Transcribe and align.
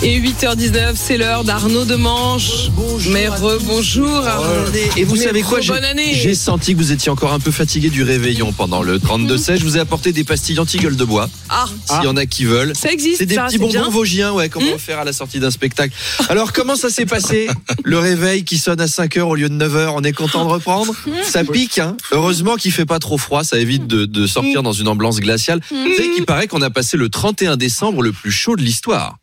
Et 0.00 0.20
8h19, 0.20 0.92
c'est 0.94 1.16
l'heure 1.16 1.42
d'Arnaud 1.42 1.84
de 1.84 1.96
Manche. 1.96 2.68
Mais 3.10 3.26
rebonjour 3.26 4.24
Arnaud. 4.24 4.70
Et 4.96 5.02
vous 5.02 5.16
Mais 5.16 5.24
savez 5.24 5.42
quoi 5.42 5.58
bonne 5.58 5.66
j'ai- 5.82 5.84
année. 5.84 6.14
J'ai 6.14 6.36
senti 6.36 6.74
que 6.74 6.78
vous 6.78 6.92
étiez 6.92 7.10
encore 7.10 7.32
un 7.32 7.40
peu 7.40 7.50
fatigué 7.50 7.90
du 7.90 8.04
réveillon 8.04 8.52
pendant 8.52 8.80
le 8.82 9.00
32-16. 9.00 9.58
Je 9.58 9.64
vous 9.64 9.76
ai 9.76 9.80
apporté 9.80 10.12
des 10.12 10.22
pastilles 10.22 10.60
anti-gueule 10.60 10.94
de 10.94 11.04
bois, 11.04 11.28
Ah, 11.48 11.66
s'il 11.84 12.04
y 12.04 12.06
en 12.06 12.16
a 12.16 12.26
qui 12.26 12.44
veulent. 12.44 12.74
ça 12.76 12.92
existe, 12.92 13.18
C'est 13.18 13.26
des 13.26 13.34
ça, 13.34 13.46
petits 13.46 13.54
c'est 13.54 13.58
bonbons 13.58 13.90
vosgiens 13.90 14.32
ouais, 14.32 14.48
qu'on 14.48 14.60
va 14.60 14.78
faire 14.78 15.00
à 15.00 15.04
la 15.04 15.12
sortie 15.12 15.40
d'un 15.40 15.50
spectacle. 15.50 15.92
Alors, 16.28 16.52
comment 16.52 16.76
ça 16.76 16.90
s'est 16.90 17.06
passé 17.06 17.48
Le 17.82 17.98
réveil 17.98 18.44
qui 18.44 18.56
sonne 18.58 18.80
à 18.80 18.86
5h 18.86 19.22
au 19.22 19.34
lieu 19.34 19.48
de 19.48 19.54
9h, 19.56 19.92
on 19.96 20.02
est 20.02 20.12
content 20.12 20.44
de 20.44 20.50
reprendre? 20.50 20.94
Ça 21.24 21.42
pique, 21.42 21.78
hein 21.80 21.96
Heureusement 22.12 22.54
qu'il 22.54 22.70
fait 22.70 22.86
pas 22.86 23.00
trop 23.00 23.18
froid, 23.18 23.42
ça 23.42 23.58
évite 23.58 23.88
de, 23.88 24.04
de 24.04 24.26
sortir 24.28 24.62
dans 24.62 24.72
une 24.72 24.86
ambiance 24.86 25.18
glaciale. 25.18 25.60
Vous 25.70 25.94
savez 25.96 26.10
qu'il 26.14 26.24
paraît 26.24 26.46
qu'on 26.46 26.62
a 26.62 26.70
passé 26.70 26.96
le 26.96 27.08
31 27.08 27.56
décembre 27.56 28.00
le 28.02 28.12
plus 28.12 28.30
chaud 28.30 28.54
de 28.54 28.62
l'histoire. 28.62 29.16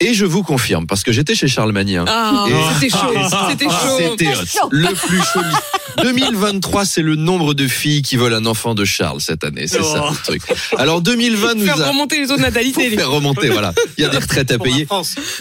Et 0.00 0.12
je 0.14 0.24
vous 0.24 0.42
confirme, 0.42 0.86
parce 0.86 1.02
que 1.02 1.12
j'étais 1.12 1.34
chez 1.34 1.48
Charlemagne. 1.48 1.96
hein. 1.98 2.04
Ah, 2.08 2.46
Et- 2.48 2.74
c'était 2.80 2.96
chaud, 2.98 3.14
c'était 3.50 3.64
chaud. 3.66 3.98
C'était 3.98 4.24
le 4.70 4.94
plus 4.94 5.18
chaud. 5.18 5.40
de 5.40 5.44
l'histoire. 5.46 5.62
2023, 6.02 6.84
c'est 6.84 7.02
le 7.02 7.14
nombre 7.14 7.54
de 7.54 7.68
filles 7.68 8.02
qui 8.02 8.16
veulent 8.16 8.34
un 8.34 8.46
enfant 8.46 8.74
de 8.74 8.84
Charles 8.84 9.20
cette 9.20 9.44
année. 9.44 9.66
C'est 9.68 9.82
ça 9.82 10.08
le 10.10 10.16
truc. 10.24 10.42
Alors 10.76 11.00
2020 11.00 11.54
nous 11.54 11.64
Faire 11.66 11.80
a 11.80 11.88
remonter 11.90 12.20
les 12.20 12.26
taux 12.26 12.36
de 12.36 12.42
natalité. 12.42 12.90
faire 12.90 13.10
remonter, 13.10 13.48
voilà. 13.50 13.72
Il 13.96 14.02
y 14.02 14.04
a 14.04 14.08
des 14.08 14.18
retraites 14.18 14.50
à 14.50 14.58
payer. 14.58 14.88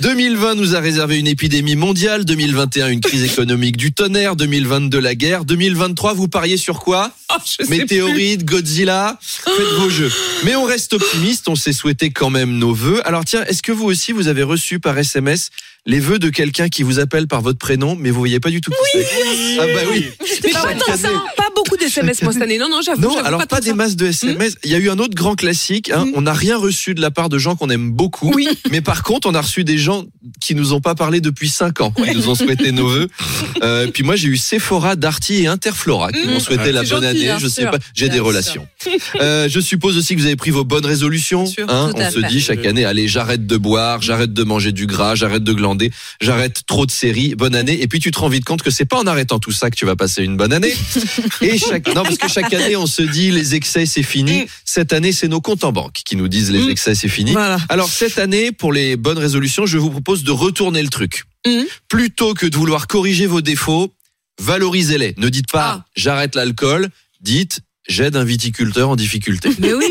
2020 0.01 0.55
nous 0.55 0.75
a 0.75 0.79
réservé 0.79 1.17
une 1.17 1.27
épidémie 1.27 1.75
mondiale. 1.75 2.23
2021 2.23 2.89
une 2.89 3.01
crise 3.01 3.23
économique 3.23 3.77
du 3.77 3.93
tonnerre. 3.93 4.35
2022 4.35 4.99
la 4.99 5.15
guerre. 5.15 5.43
2023 5.45 6.13
vous 6.13 6.27
pariez 6.27 6.57
sur 6.57 6.79
quoi? 6.79 7.09
Ah, 7.11 7.22
je. 7.59 7.69
Météorite, 7.69 8.45
Godzilla, 8.45 9.17
faites 9.21 9.73
vos 9.79 9.89
jeux. 9.89 10.11
Mais 10.43 10.55
on 10.55 10.63
reste 10.63 10.93
optimiste, 10.93 11.47
on 11.47 11.55
s'est 11.55 11.73
souhaité 11.73 12.11
quand 12.11 12.29
même 12.29 12.57
nos 12.57 12.73
vœux. 12.73 13.05
Alors 13.07 13.25
tiens, 13.25 13.43
est-ce 13.45 13.63
que 13.63 13.71
vous 13.71 13.85
aussi 13.85 14.11
vous 14.11 14.27
avez 14.27 14.43
reçu 14.43 14.79
par 14.79 14.97
SMS 14.97 15.49
les 15.85 15.99
vœux 15.99 16.19
de 16.19 16.29
quelqu'un 16.29 16.69
qui 16.69 16.83
vous 16.83 16.99
appelle 16.99 17.27
par 17.27 17.41
votre 17.41 17.57
prénom, 17.59 17.97
mais 17.99 18.09
vous 18.09 18.19
voyez 18.19 18.39
pas 18.39 18.49
du 18.49 18.61
tout 18.61 18.71
qui 18.71 18.77
c'est 18.99 19.57
Ah 19.59 19.65
bah 19.65 19.81
oui. 19.91 20.05
Mais 20.43 20.51
pas 20.51 20.73
tant 20.75 20.95
ça, 20.97 21.09
pas 21.35 21.43
beaucoup 21.55 21.75
d'SMS 21.77 22.23
moi 22.23 22.31
cette 22.33 22.41
année. 22.41 22.57
Non, 22.57 22.69
non, 22.69 22.81
j'avoue. 22.81 23.01
Non, 23.01 23.17
alors 23.19 23.45
pas, 23.47 23.59
des 23.61 23.69
ça. 23.69 23.75
masses 23.75 23.95
de 23.95 24.05
SMS. 24.07 24.55
Il 24.63 24.71
y 24.71 24.75
a 24.75 24.77
eu 24.77 24.89
un 24.89 24.97
autre 24.99 25.13
grand 25.15 25.35
classique. 25.35 25.89
hein. 25.91 26.05
On 26.15 26.21
n'a 26.21 26.33
rien 26.33 26.57
reçu 26.57 26.93
de 26.95 27.01
la 27.01 27.11
part 27.11 27.27
de 27.29 27.37
gens 27.37 27.55
qu'on 27.55 27.69
aime 27.69 27.91
beaucoup. 27.91 28.31
Oui. 28.33 28.47
Mais 28.71 28.81
par 28.81 29.03
contre, 29.03 29.27
on 29.27 29.33
a 29.35 29.41
reçu 29.41 29.63
des 29.63 29.77
gens 29.77 30.05
qui 30.39 30.55
nous 30.55 30.73
ont 30.73 30.81
pas 30.81 30.95
parlé 30.95 31.19
depuis 31.21 31.49
5 31.49 31.81
ans. 31.81 31.93
Ils 32.05 32.13
nous 32.15 32.29
ont 32.29 32.35
souhaité 32.35 32.71
nos 32.71 32.87
vœux. 32.87 33.07
Euh, 33.61 33.87
puis 33.87 34.03
moi, 34.03 34.15
j'ai 34.17 34.27
eu 34.27 34.35
Sephora, 34.35 34.95
Darty 34.97 35.43
et 35.43 35.47
Interflora 35.47 36.11
qui 36.11 36.27
Mmh. 36.27 36.31
m'ont 36.31 36.39
souhaité 36.41 36.71
la 36.73 36.83
C'est 36.83 36.89
bonne 36.91 37.03
gentil, 37.03 37.07
année. 37.07 37.19
bien 37.21 37.39
Je 37.39 37.47
sais 37.47 37.61
sûr. 37.61 37.71
pas. 37.71 37.77
J'ai 37.93 38.09
des 38.09 38.19
relations. 38.19 38.67
Euh, 39.21 39.47
je 39.47 39.59
suppose 39.59 39.97
aussi 39.97 40.15
que 40.15 40.19
vous 40.19 40.25
avez 40.25 40.35
pris 40.35 40.49
vos 40.51 40.63
bonnes 40.65 40.85
résolutions. 40.85 41.45
Hein. 41.69 41.91
on 41.95 42.11
se 42.11 42.19
dit 42.27 42.41
chaque 42.41 42.65
année, 42.65 42.83
allez, 42.83 43.07
j'arrête 43.07 43.45
de 43.47 43.57
boire, 43.57 44.01
j'arrête 44.01 44.33
de 44.33 44.43
manger 44.43 44.71
du 44.71 44.85
gras, 44.87 45.15
j'arrête 45.15 45.43
de 45.43 45.53
glander, 45.53 45.72
j'arrête 46.21 46.63
trop 46.67 46.85
de 46.85 46.91
séries. 46.91 47.35
Bonne 47.35 47.55
année. 47.55 47.81
Et 47.81 47.87
puis 47.87 47.99
tu 47.99 48.11
te 48.11 48.19
rends 48.19 48.29
vite 48.29 48.45
compte 48.45 48.61
que 48.61 48.71
c'est 48.71 48.85
pas 48.85 48.97
en 48.97 49.07
arrêtant 49.07 49.39
tout 49.39 49.51
ça 49.51 49.69
que 49.69 49.75
tu 49.75 49.85
vas 49.85 49.95
passer 49.95 50.23
une 50.23 50.37
bonne 50.37 50.53
année. 50.53 50.73
Et 51.41 51.57
chaque 51.57 51.87
non 51.93 52.03
parce 52.03 52.17
que 52.17 52.27
chaque 52.27 52.53
année 52.53 52.75
on 52.75 52.85
se 52.87 53.01
dit 53.01 53.31
les 53.31 53.55
excès 53.55 53.85
c'est 53.85 54.03
fini. 54.03 54.45
Cette 54.65 54.93
année 54.93 55.11
c'est 55.11 55.27
nos 55.27 55.41
comptes 55.41 55.63
en 55.63 55.71
banque 55.71 56.01
qui 56.05 56.15
nous 56.15 56.27
disent 56.27 56.51
les 56.51 56.59
Mm. 56.65 56.69
excès 56.69 56.95
c'est 56.95 57.07
fini. 57.09 57.31
Voilà. 57.33 57.57
Alors 57.69 57.89
cette 57.89 58.19
année 58.19 58.51
pour 58.51 58.71
les 58.73 58.95
bonnes 58.95 59.17
résolutions, 59.17 59.65
je 59.65 59.77
vous 59.77 59.89
propose 59.89 60.23
de 60.23 60.31
retourner 60.31 60.81
le 60.81 60.89
truc. 60.89 61.23
Mm. 61.45 61.63
Plutôt 61.89 62.33
que 62.33 62.45
de 62.45 62.55
vouloir 62.55 62.87
corriger 62.87 63.25
vos 63.27 63.41
défauts, 63.41 63.93
valorisez-les. 64.41 65.13
Ne 65.17 65.29
dites 65.29 65.51
pas 65.51 65.79
Ah. 65.79 65.85
j'arrête 65.95 66.35
l'alcool, 66.35 66.89
dites 67.21 67.59
j'aide 67.87 68.15
un 68.15 68.23
viticulteur 68.23 68.89
en 68.89 68.95
difficulté. 68.95 69.49
Mais 69.59 69.73
oui. 69.73 69.85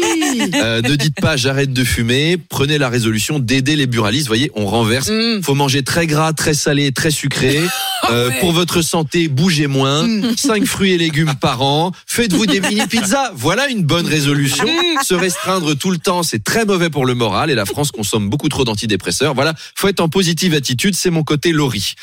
Euh, 0.54 0.80
ne 0.82 0.96
dites 0.96 1.20
pas 1.20 1.36
j'arrête 1.36 1.72
de 1.72 1.84
fumer, 1.84 2.36
prenez 2.36 2.78
la 2.78 2.88
résolution 2.88 3.38
d'aider 3.38 3.76
les 3.76 3.86
buralistes. 3.86 4.26
Vous 4.26 4.30
voyez, 4.30 4.50
on 4.54 4.66
renverse. 4.66 5.10
Mm. 5.10 5.42
Faut 5.42 5.54
manger 5.54 5.82
très 5.82 6.06
gras, 6.06 6.32
très 6.32 6.54
salé, 6.54 6.92
très 6.92 7.10
sucré. 7.10 7.60
Euh, 8.10 8.30
ouais. 8.30 8.40
Pour 8.40 8.50
votre 8.50 8.82
santé, 8.82 9.28
bougez 9.28 9.68
moins. 9.68 10.04
5 10.36 10.64
fruits 10.64 10.90
et 10.90 10.98
légumes 10.98 11.34
par 11.40 11.62
an. 11.62 11.92
Faites-vous 12.06 12.46
des 12.46 12.60
mini 12.60 12.84
pizzas. 12.88 13.30
Voilà 13.36 13.68
une 13.68 13.84
bonne 13.84 14.06
résolution. 14.06 14.66
Se 15.04 15.14
restreindre 15.14 15.76
tout 15.76 15.92
le 15.92 15.98
temps, 15.98 16.24
c'est 16.24 16.42
très 16.42 16.64
mauvais 16.64 16.90
pour 16.90 17.06
le 17.06 17.14
moral. 17.14 17.48
Et 17.50 17.54
la 17.54 17.64
France 17.64 17.92
consomme 17.92 18.28
beaucoup 18.28 18.48
trop 18.48 18.64
d'antidépresseurs. 18.64 19.34
Voilà, 19.34 19.54
faut 19.76 19.86
être 19.86 20.00
en 20.00 20.08
positive 20.08 20.52
attitude. 20.54 20.96
C'est 20.96 21.10
mon 21.10 21.22
côté 21.22 21.52
Laurie. 21.52 21.94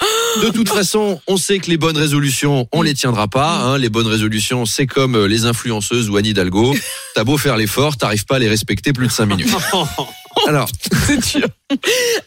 De 0.42 0.50
toute 0.50 0.70
façon, 0.70 1.20
on 1.28 1.36
sait 1.38 1.60
que 1.60 1.70
les 1.70 1.78
bonnes 1.78 1.98
résolutions, 1.98 2.68
on 2.72 2.82
les 2.82 2.94
tiendra 2.94 3.28
pas. 3.28 3.58
Hein. 3.58 3.78
Les 3.78 3.90
bonnes 3.90 4.08
résolutions, 4.08 4.66
c'est 4.66 4.88
comme 4.88 5.16
euh, 5.16 5.28
les 5.28 5.46
influenceuses 5.80 6.10
ou 6.10 6.18
Anne 6.18 6.26
Hidalgo. 6.26 6.76
T'as 7.16 7.24
beau 7.24 7.38
faire 7.38 7.58
l'effort, 7.58 7.98
t'arrives 7.98 8.26
pas 8.26 8.36
à 8.36 8.40
les 8.40 8.50
respecter 8.50 8.94
plus 8.94 9.08
de 9.08 9.12
5 9.12 9.26
minutes. 9.26 9.50
Alors, 10.48 10.70
C'est 11.08 11.24
sûr. 11.24 11.48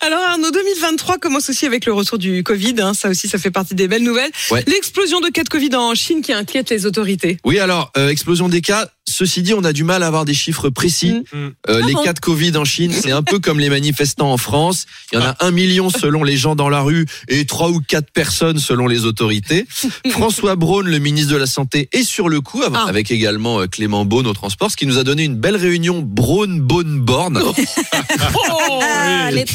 Alors 0.00 0.20
Arnaud, 0.20 0.50
2023 0.50 1.18
commence 1.18 1.48
aussi 1.48 1.66
avec 1.66 1.86
le 1.86 1.92
retour 1.92 2.18
du 2.18 2.42
Covid. 2.42 2.74
hein. 2.80 2.92
Ça 2.94 3.08
aussi, 3.08 3.26
ça 3.28 3.38
fait 3.38 3.50
partie 3.50 3.74
des 3.74 3.88
belles 3.88 4.02
nouvelles. 4.02 4.30
Ouais. 4.50 4.62
L'explosion 4.66 5.20
de 5.20 5.28
cas 5.28 5.44
de 5.44 5.48
Covid 5.48 5.74
en 5.76 5.94
Chine 5.94 6.20
qui 6.20 6.32
inquiète 6.32 6.68
les 6.70 6.84
autorités. 6.84 7.38
Oui, 7.44 7.58
alors, 7.58 7.90
euh, 7.96 8.08
explosion 8.08 8.48
des 8.48 8.60
cas. 8.60 8.88
Ceci 9.12 9.42
dit, 9.42 9.54
on 9.54 9.62
a 9.64 9.72
du 9.72 9.84
mal 9.84 10.02
à 10.02 10.06
avoir 10.06 10.24
des 10.24 10.34
chiffres 10.34 10.70
précis. 10.70 11.22
Euh, 11.34 11.50
Ah 11.68 11.86
les 11.86 11.92
bon 11.92 12.02
cas 12.02 12.12
de 12.12 12.20
Covid 12.20 12.56
en 12.56 12.64
Chine, 12.64 12.92
c'est 12.92 13.12
un 13.12 13.22
peu 13.22 13.38
comme 13.38 13.60
les 13.60 13.68
manifestants 13.70 14.32
en 14.32 14.36
France. 14.38 14.86
Il 15.12 15.18
y 15.18 15.22
en 15.22 15.26
a 15.26 15.36
un 15.40 15.50
million 15.50 15.90
selon 15.90 16.24
les 16.24 16.36
gens 16.36 16.56
dans 16.56 16.68
la 16.68 16.80
rue 16.80 17.06
et 17.28 17.44
trois 17.44 17.68
ou 17.70 17.80
quatre 17.80 18.10
personnes 18.10 18.58
selon 18.58 18.86
les 18.86 19.04
autorités. 19.04 19.66
François 20.10 20.56
Braun, 20.56 20.82
le 20.86 20.98
ministre 20.98 21.32
de 21.32 21.36
la 21.36 21.46
Santé, 21.46 21.88
est 21.92 22.04
sur 22.04 22.28
le 22.28 22.40
coup, 22.40 22.62
avec- 22.62 22.78
Ah. 22.82 22.88
avec 22.88 23.10
également 23.10 23.60
euh, 23.60 23.66
Clément 23.66 24.04
Beaune 24.04 24.26
au 24.26 24.32
transport, 24.32 24.70
ce 24.70 24.76
qui 24.76 24.86
nous 24.86 24.98
a 24.98 25.04
donné 25.04 25.24
une 25.24 25.36
belle 25.36 25.56
réunion 25.56 26.00
Braun-Beaune-Borne. 26.02 27.40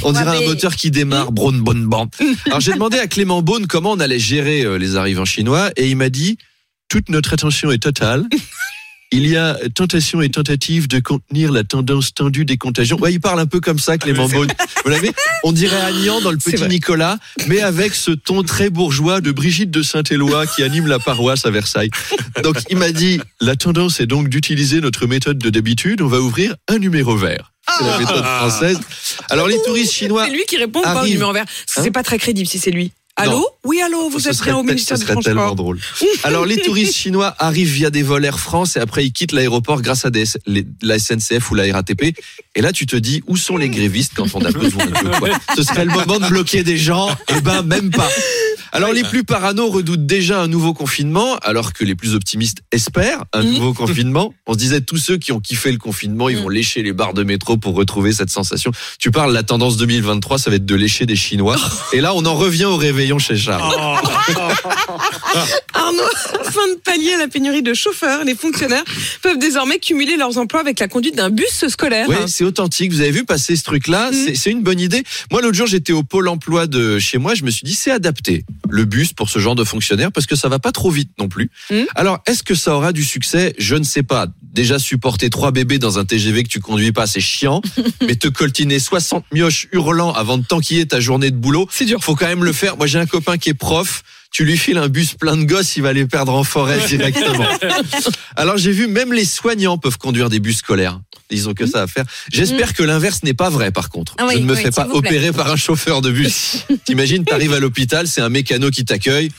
On 0.04 0.12
dirait 0.12 0.38
un 0.38 0.48
moteur 0.48 0.76
qui 0.76 0.92
démarre, 0.92 1.32
Braun, 1.32 1.54
Bonne, 1.62 1.86
Borne. 1.86 2.10
Alors 2.46 2.60
j'ai 2.62 2.74
demandé 2.74 3.00
à 3.00 3.08
Clément 3.08 3.42
Beaune 3.42 3.68
comment 3.68 3.92
on 3.94 4.00
allait 4.00 4.20
gérer 4.20 4.62
euh, 4.64 4.78
les 4.78 4.96
arrivants 4.96 5.26
chinois 5.26 5.72
et 5.76 5.90
il 5.90 5.96
m'a 5.96 6.10
dit 6.10 6.38
toute 6.90 7.10
notre 7.10 7.34
attention 7.34 7.72
est 7.72 7.80
totale. 7.80 8.26
Il 9.12 9.26
y 9.26 9.38
a 9.38 9.58
tentation 9.74 10.22
et 10.22 10.30
tentative 10.30 10.88
de 10.90 11.00
contenir 11.00 11.52
la 11.52 11.64
tendance 11.64 12.14
tendue 12.14 12.44
des 12.44 12.58
contagions. 12.58 12.98
Ouais, 12.98 13.14
il 13.14 13.22
parle 13.22 13.40
un 13.40 13.46
peu 13.46 13.62
comme 13.62 13.80
ça, 13.80 13.98
Clément 13.98 14.28
Beaune. 14.28 14.50
Vous 14.84 14.90
l'avez 14.90 15.12
On 15.44 15.54
dirait 15.54 15.80
Agnan 15.80 16.20
dans 16.20 16.32
le 16.32 16.38
petit. 16.38 16.62
Nicolas, 16.68 17.18
mais 17.48 17.62
avec 17.62 17.94
ce 17.94 18.12
ton 18.12 18.44
très 18.44 18.70
bourgeois 18.70 19.22
de 19.22 19.32
Brigitte 19.32 19.72
de 19.72 19.82
Saint-Éloi 19.82 20.46
qui 20.48 20.64
anime 20.64 20.88
la 20.88 21.00
paroisse 21.00 21.46
à 21.46 21.52
Versailles. 21.52 21.90
Donc 22.44 22.58
il 22.70 22.78
m'a 22.78 22.92
dit 22.92 23.22
la 23.40 23.56
tendance 23.56 24.00
est 24.02 24.08
donc 24.08 24.28
d'utiliser 24.28 24.82
notre 24.82 25.08
méthode 25.08 25.38
de 25.38 25.50
d'habitude. 25.50 26.02
On 26.02 26.08
va 26.08 26.20
ouvrir 26.20 26.56
un 26.68 26.78
numéro 26.78 27.16
vert. 27.16 27.54
C'est 27.78 27.86
la 27.86 27.98
méthode 27.98 28.24
française. 28.24 28.80
Alors 29.30 29.48
les 29.48 29.62
touristes 29.64 29.94
chinois 29.94 30.26
C'est 30.26 30.32
lui 30.32 30.46
qui 30.48 30.58
répond 30.58 30.80
ou 30.80 30.84
pas 30.84 31.04
au 31.04 31.08
numéro 31.08 31.34
vert 31.34 31.46
Hein 31.48 31.82
C'est 31.84 31.92
pas 31.92 32.04
très 32.04 32.18
crédible 32.18 32.48
si 32.48 32.60
c'est 32.60 32.72
lui. 32.72 32.92
Allô 33.20 33.32
Non. 33.32 33.46
Oui, 33.66 33.82
allô, 33.82 34.10
vous 34.10 34.20
Ce 34.20 34.30
êtes 34.30 34.42
bien 34.44 34.56
au 34.58 34.64
ministère 34.64 34.98
ce 34.98 35.04
serait 35.06 35.16
tellement 35.22 35.56
drôle. 35.56 35.80
Alors, 36.24 36.46
les 36.46 36.58
touristes 36.58 36.94
chinois 36.96 37.36
arrivent 37.40 37.72
via 37.74 37.90
des 37.90 38.04
vols 38.04 38.24
Air 38.24 38.40
France 38.40 38.78
et 38.78 38.80
après 38.80 39.06
ils 39.06 39.12
quittent 39.12 39.32
l'aéroport 39.32 39.82
grâce 39.82 40.06
à 40.06 40.10
des, 40.12 40.24
les- 40.46 40.66
la 40.84 41.00
SNCF 41.00 41.50
ou 41.52 41.56
la 41.56 41.64
RATP. 41.74 42.16
Et 42.56 42.62
là, 42.62 42.72
tu 42.72 42.86
te 42.86 42.96
dis, 42.96 43.24
où 43.28 43.36
sont 43.36 43.58
les 43.58 43.70
grévistes 43.70 44.14
quand 44.16 44.28
on 44.36 44.46
a 44.46 44.52
besoin 44.52 44.86
d'eux 44.86 45.10
quoi? 45.20 45.30
Ce 45.56 45.64
serait 45.64 45.86
le 45.86 45.92
moment 45.92 46.20
de 46.20 46.28
bloquer 46.28 46.64
des 46.64 46.78
gens? 46.78 47.10
Eh 47.36 47.42
ben, 47.42 47.64
même 47.64 47.90
pas. 47.90 48.08
Alors, 48.72 48.92
les 48.94 49.04
plus 49.04 49.24
parano 49.24 49.68
redoutent 49.70 50.06
déjà 50.06 50.42
un 50.42 50.48
nouveau 50.48 50.74
confinement, 50.74 51.36
alors 51.38 51.74
que 51.74 51.84
les 51.84 51.96
plus 51.96 52.14
optimistes 52.16 52.60
espèrent 52.72 53.24
un 53.34 53.44
Mhm. 53.44 53.52
nouveau 53.54 53.74
confinement. 53.74 54.34
On 54.46 54.54
se 54.54 54.58
disait, 54.58 54.82
tous 54.82 54.98
ceux 54.98 55.18
qui 55.18 55.32
ont 55.32 55.40
kiffé 55.40 55.72
le 55.72 55.78
confinement, 55.78 56.30
ils 56.30 56.38
vont 56.38 56.50
lécher 56.50 56.84
les 56.84 56.94
barres 56.94 57.14
de 57.14 57.24
métro 57.24 57.58
pour 57.58 57.76
retrouver 57.76 58.12
cette 58.14 58.30
sensation. 58.30 58.72
Tu 59.00 59.12
parles, 59.12 59.34
la 59.34 59.44
tendance 59.44 59.78
2023, 59.78 60.38
ça 60.40 60.50
va 60.50 60.56
être 60.58 60.66
de 60.66 60.76
lécher 60.76 61.06
des 61.06 61.16
Chinois. 61.16 61.56
Et 61.94 62.02
là, 62.02 62.14
on 62.14 62.26
en 62.26 62.36
revient 62.36 62.66
au 62.66 62.76
réveillon 62.78 63.20
chez 63.20 63.36
Charles. 63.38 63.64
Arnaud, 65.74 66.02
afin 66.42 66.68
de 66.68 66.80
pallier 66.84 67.14
à 67.14 67.18
la 67.18 67.28
pénurie 67.28 67.62
de 67.62 67.74
chauffeurs, 67.74 68.24
les 68.24 68.36
fonctionnaires 68.36 68.84
peuvent 69.22 69.38
désormais 69.40 69.80
cumuler 69.80 70.18
leurs 70.18 70.38
emplois 70.38 70.60
avec 70.62 70.80
la 70.80 70.88
conduite 70.88 71.16
d'un 71.16 71.30
bus 71.30 71.66
scolaire. 71.68 72.08
Oui, 72.10 72.16
c'est 72.28 72.44
authentique. 72.44 72.92
Vous 72.92 73.02
avez 73.02 73.12
vu 73.12 73.26
passer 73.26 73.56
ce 73.56 73.64
truc-là? 73.64 74.10
C'est- 74.12 74.36
C'est 74.36 74.52
une 74.52 74.62
bonne 74.64 74.80
idée. 74.80 75.04
Moi, 75.32 75.42
l'autre 75.42 75.56
jour, 75.58 75.68
j'étais 75.68 75.94
au 75.94 76.04
pôle 76.04 76.28
emploi 76.28 76.68
de 76.68 77.00
chez 77.00 77.18
moi. 77.18 77.34
Je 77.36 77.44
me 77.44 77.50
suis 77.50 77.64
dit, 77.66 77.74
c'est 77.74 77.92
adapté 77.92 78.46
le 78.70 78.86
bus 78.86 79.14
pour 79.14 79.30
ce 79.30 79.40
genre 79.40 79.56
de 79.56 79.64
fonctionnaire 79.64 80.12
parce 80.12 80.26
que 80.26 80.36
ça 80.36 80.50
va 80.50 80.60
pas 80.60 80.72
trop 80.72 80.90
vite 80.90 81.12
non 81.20 81.28
plus. 81.28 81.50
Mm. 81.70 81.84
Alors, 81.96 82.20
est-ce 82.28 82.44
que 82.44 82.56
ça 82.56 82.76
aura 82.76 82.92
du 82.92 83.04
succès? 83.04 83.54
Je 83.58 83.76
ne 83.76 83.84
sais 83.84 84.04
pas. 84.04 84.28
Déjà 84.42 84.80
supporter 84.80 85.30
trois 85.30 85.52
bébés 85.52 85.80
dans 85.80 86.00
un 86.00 86.06
TGV 86.06 86.44
que 86.44 86.50
tu 86.50 86.60
conduis 86.60 86.92
pas, 86.92 87.08
c'est 87.08 87.20
chiant. 87.22 87.62
mais 88.02 88.16
te 88.16 88.28
coltiner 88.28 88.80
60 88.80 89.26
mioches 89.34 89.68
hurlant 89.72 90.14
avant 90.14 90.38
de 90.38 90.46
t'enquiller 90.46 90.86
ta 90.86 91.00
journée 91.00 91.32
de 91.32 91.38
boulot, 91.38 91.68
C'est 91.72 91.86
dur. 91.86 92.04
faut 92.04 92.16
quand 92.16 92.28
même 92.28 92.44
le 92.44 92.54
faire. 92.54 92.78
Moi, 92.78 92.88
j'ai 92.88 93.00
un 93.00 93.06
copain 93.06 93.38
qui 93.38 93.50
est 93.50 93.54
prof. 93.54 94.04
Tu 94.32 94.44
lui 94.44 94.58
files 94.58 94.78
un 94.78 94.90
bus 94.90 95.14
plein 95.14 95.38
de 95.38 95.44
gosses, 95.46 95.78
il 95.78 95.84
va 95.84 95.94
les 95.94 96.06
perdre 96.06 96.34
en 96.34 96.44
forêt 96.44 96.86
directement. 96.88 97.48
Alors 98.36 98.58
j'ai 98.58 98.72
vu 98.72 98.88
même 98.88 99.14
les 99.14 99.24
soignants 99.26 99.78
peuvent 99.78 99.98
conduire 99.98 100.30
des 100.30 100.40
bus 100.40 100.58
scolaires. 100.58 101.00
Ils 101.30 101.50
ont 101.50 101.54
que 101.54 101.66
ça 101.66 101.84
à 101.84 101.88
faire. 101.88 102.06
J'espère 102.32 102.74
que 102.74 102.84
l'inverse 102.84 103.24
n'est 103.24 103.34
pas 103.34 103.50
vrai, 103.50 103.72
par 103.72 103.90
contre. 103.90 104.16
Ah 104.18 104.26
oui, 104.28 104.36
Je 104.36 104.40
ne 104.40 104.46
me 104.46 104.56
oui, 104.56 104.62
fais 104.62 104.72
pas 104.72 104.88
opérer 104.92 105.32
par 105.32 105.52
un 105.52 105.58
chauffeur 105.58 106.02
de 106.02 106.12
bus. 106.12 106.66
T'imagines, 106.86 107.26
t'arrives 107.26 107.54
à 107.54 107.60
l'hôpital, 107.60 108.08
c'est 108.08 108.22
un 108.22 108.30
mécano 108.30 108.70
qui 108.70 108.86
t'accueille. 108.86 109.30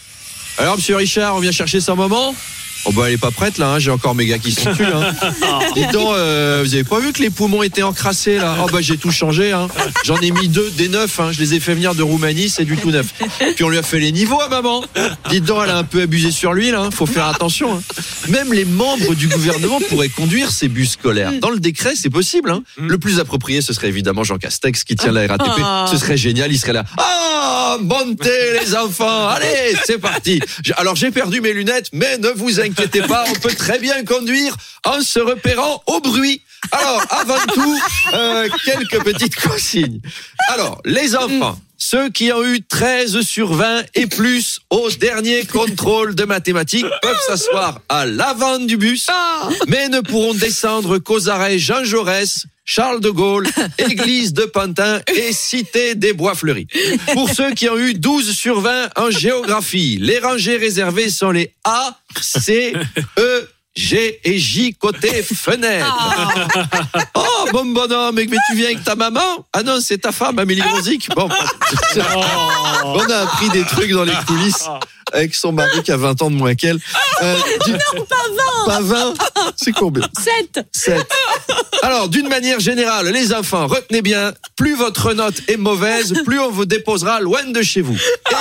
Alors, 0.59 0.77
monsieur 0.77 0.97
Richard, 0.97 1.37
on 1.37 1.41
vient 1.41 1.53
chercher 1.53 1.81
sa 1.81 1.95
maman 1.95 2.35
Oh 2.85 2.93
bah 2.93 3.05
elle 3.07 3.15
est 3.15 3.19
pas 3.19 3.31
prête 3.31 3.59
là, 3.59 3.73
hein, 3.73 3.79
j'ai 3.79 3.91
encore 3.91 4.15
mes 4.15 4.25
gars 4.25 4.39
qui 4.39 4.53
sont 4.53 4.71
dessus. 4.71 4.85
Hein. 4.85 5.13
Dites 5.75 5.91
donc, 5.93 6.15
euh, 6.15 6.63
vous 6.65 6.75
avez 6.75 6.85
pas 6.85 7.01
vu 7.01 7.13
que 7.13 7.21
les 7.21 7.31
poumons 7.31 7.63
étaient 7.63 7.83
encrassés 7.83 8.39
là 8.39 8.57
Oh 8.63 8.69
bah 8.73 8.79
j'ai 8.81 8.97
tout 8.97 9.11
changé. 9.11 9.53
Hein. 9.53 9.67
J'en 10.05 10.17
ai 10.21 10.31
mis 10.31 10.49
deux, 10.49 10.71
des 10.71 10.89
neufs. 10.89 11.19
Hein. 11.19 11.33
Je 11.33 11.41
les 11.41 11.55
ai 11.55 11.61
fait 11.61 11.75
venir 11.75 11.95
de 11.95 12.03
Roumanie, 12.03 12.49
c'est 12.49 12.65
du 12.65 12.77
tout 12.77 12.91
neuf. 12.91 13.07
Puis 13.57 13.65
on 13.65 13.69
lui 13.69 13.79
a 13.79 13.83
fait 13.83 13.99
les 13.99 14.13
niveaux 14.13 14.41
à 14.41 14.49
maman. 14.49 14.85
Dites 15.29 15.45
donc, 15.45 15.63
elle 15.65 15.71
a 15.71 15.77
un 15.77 15.85
peu 15.85 16.03
abusé 16.03 16.31
sur 16.31 16.53
lui 16.53 16.71
là. 16.71 16.89
Faut 16.93 17.07
faire 17.07 17.27
attention. 17.27 17.83
Même 18.29 18.53
les 18.53 18.65
membres 18.65 19.15
du 19.15 19.29
gouvernement 19.29 19.79
pourraient 19.89 20.09
conduire 20.09 20.51
ces 20.51 20.69
bus 20.69 20.93
scolaires. 20.93 21.33
Dans 21.41 21.51
le 21.51 21.61
décret, 21.61 21.95
c'est 21.95 22.11
possible. 22.11 22.51
Hein. 22.51 22.63
Le 22.77 22.99
plus 22.99 23.21
approprié, 23.21 23.63
ce 23.63 23.73
serait 23.73 23.89
évidemment 23.89 24.25
Jean 24.25 24.39
Castex 24.39 24.85
qui 24.85 24.97
tient 24.97 25.13
la 25.13 25.27
RATP. 25.27 25.61
Ah. 25.63 25.87
Ce 25.91 25.97
serait 25.97 26.17
génial. 26.17 26.53
Il 26.53 26.59
serait 26.59 26.73
là. 26.73 26.85
Ah, 26.99 27.79
montez 27.81 28.61
les 28.61 28.75
enfants. 28.77 29.29
Allez, 29.29 29.77
c'est 29.85 29.99
parti. 29.99 30.41
Alors 30.77 30.97
j'ai 30.97 31.11
perdu 31.11 31.41
mes 31.41 31.53
lunettes, 31.53 31.89
mais 31.93 32.19
ne 32.19 32.29
vous 32.29 32.61
inquiétez 32.61 33.03
pas, 33.03 33.25
on 33.29 33.35
peut 33.35 33.55
très 33.55 33.79
bien 33.79 34.05
conduire 34.05 34.57
en 34.85 35.01
se 35.01 35.19
repérant 35.19 35.83
au 35.87 36.01
bruit. 36.01 36.43
Alors, 36.73 37.03
avant 37.11 37.47
tout, 37.55 37.79
euh, 38.13 38.49
quelques 38.65 39.03
petites 39.05 39.37
consignes. 39.37 40.01
Alors, 40.49 40.81
les 40.85 41.17
enfants. 41.17 41.59
Ceux 41.81 42.11
qui 42.11 42.33
ont 42.33 42.45
eu 42.45 42.61
13 42.61 43.21
sur 43.21 43.55
20 43.55 43.85
et 43.95 44.09
plus 44.09 44.59
au 44.69 44.91
dernier 44.91 45.45
contrôle 45.45 46.17
de 46.17 46.25
mathématiques 46.25 46.85
peuvent 47.03 47.21
s'asseoir 47.25 47.81
à 47.89 48.05
l'avant 48.05 48.59
du 48.59 48.77
bus, 48.77 49.07
mais 49.69 49.89
ne 49.89 50.01
pourront 50.01 50.35
descendre 50.35 50.99
qu'aux 50.99 51.29
arrêts 51.29 51.61
Jean 51.61 51.85
Jaurès, 51.85 52.47
Charles 52.65 53.01
de 53.01 53.11
Gaulle, 53.11 53.47
Église 53.79 54.33
de 54.35 54.45
Pantin 54.45 55.01
et 55.07 55.33
Cité 55.33 55.95
des 55.95 56.13
Bois 56.13 56.35
Fleuris. 56.35 56.67
Pour 57.15 57.31
ceux 57.31 57.53
qui 57.55 57.69
ont 57.69 57.79
eu 57.79 57.95
12 57.95 58.37
sur 58.37 58.61
20 58.61 58.91
en 58.97 59.11
géographie, 59.11 59.99
les 60.01 60.19
rangées 60.19 60.57
réservées 60.57 61.11
sont 61.11 61.31
les 61.31 61.55
A, 61.63 61.97
C, 62.21 62.75
E, 63.19 63.49
G 63.79 64.19
et 64.25 64.39
J 64.39 64.75
côté 64.75 65.23
fenêtre. 65.35 65.87
Oh, 67.15 67.49
bon 67.53 67.67
bonhomme, 67.67 68.17
mais 68.17 68.27
tu 68.27 68.57
viens 68.57 68.67
avec 68.67 68.83
ta 68.83 68.97
maman? 68.97 69.47
Ah 69.53 69.63
non, 69.63 69.79
c'est 69.81 69.99
ta 69.99 70.11
femme, 70.13 70.39
Amélie 70.39 70.63
Rosic. 70.63 71.09
Bon, 71.15 71.29
on 72.85 73.01
a 73.11 73.17
appris 73.19 73.49
des 73.51 73.65
trucs 73.65 73.93
dans 73.93 74.05
les 74.05 74.15
coulisses 74.27 74.69
avec 75.13 75.35
son 75.35 75.53
mari 75.53 75.83
qui 75.83 75.93
a 75.93 75.97
20 75.97 76.23
ans 76.23 76.31
de 76.31 76.37
moins 76.37 76.55
qu'elle. 76.55 76.79
Euh, 77.23 77.37
du- 77.65 77.73
Pas 78.67 78.81
20 78.81 79.15
C'est 79.57 79.73
combien 79.73 80.07
7 80.53 80.67
7. 80.73 81.07
Alors, 81.83 82.09
d'une 82.09 82.29
manière 82.29 82.61
générale, 82.61 83.09
les 83.09 83.33
enfants, 83.33 83.67
retenez 83.69 84.03
bien, 84.03 84.33
plus 84.57 84.75
votre 84.75 85.13
note 85.15 85.41
est 85.49 85.57
mauvaise, 85.57 86.13
plus 86.25 86.41
on 86.41 86.51
vous 86.51 86.65
déposera 86.67 87.21
loin 87.21 87.45
de 87.45 87.63
chez 87.63 87.81
vous. 87.81 87.97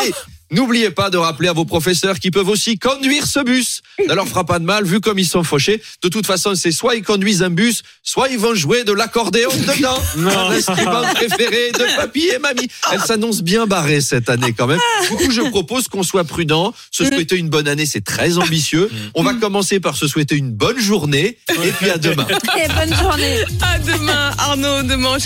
Et 0.05 0.11
n'oubliez 0.51 0.91
pas 0.91 1.09
de 1.09 1.17
rappeler 1.17 1.49
à 1.49 1.53
vos 1.53 1.65
professeurs 1.65 2.19
qui 2.19 2.31
peuvent 2.31 2.49
aussi 2.49 2.77
conduire 2.77 3.25
ce 3.25 3.39
bus. 3.39 3.81
Ça 4.07 4.15
leur 4.15 4.27
fera 4.27 4.45
pas 4.45 4.59
de 4.59 4.65
mal, 4.65 4.85
vu 4.85 4.99
comme 4.99 5.19
ils 5.19 5.25
sont 5.25 5.43
fauchés. 5.43 5.81
De 6.03 6.09
toute 6.09 6.25
façon, 6.25 6.55
c'est 6.55 6.71
soit 6.71 6.95
ils 6.95 7.03
conduisent 7.03 7.43
un 7.43 7.49
bus, 7.49 7.83
soit 8.03 8.29
ils 8.29 8.37
vont 8.37 8.53
jouer 8.53 8.83
de 8.83 8.93
l'accordéon 8.93 9.49
dedans. 9.49 10.01
Un 10.17 10.51
instrument 10.51 11.01
préféré 11.13 11.71
de 11.71 11.97
papy 11.97 12.29
et 12.33 12.39
mamie. 12.39 12.67
Elle 12.91 13.01
s'annonce 13.01 13.41
bien 13.41 13.65
barrée 13.65 14.01
cette 14.01 14.29
année 14.29 14.53
quand 14.53 14.67
même. 14.67 14.79
Du 15.09 15.15
coup, 15.15 15.31
je 15.31 15.41
propose 15.41 15.87
qu'on 15.87 16.03
soit 16.03 16.23
prudent. 16.23 16.73
Se 16.91 17.05
souhaiter 17.05 17.37
une 17.37 17.49
bonne 17.49 17.67
année, 17.67 17.85
c'est 17.85 18.03
très 18.03 18.37
ambitieux. 18.37 18.89
On 19.15 19.23
va 19.23 19.33
commencer 19.33 19.79
par 19.79 19.95
se 19.95 20.07
souhaiter 20.07 20.35
une 20.35 20.51
bonne 20.51 20.79
journée. 20.79 21.37
Et 21.63 21.71
puis 21.71 21.89
à 21.89 21.97
demain. 21.97 22.27
Et 22.57 22.67
bonne 22.67 22.95
journée 22.95 23.39
À 23.61 23.79
demain, 23.79 24.31
Arnaud, 24.37 24.83
demain. 24.83 25.15